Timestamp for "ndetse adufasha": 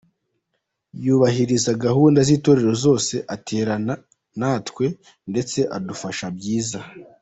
5.31-6.25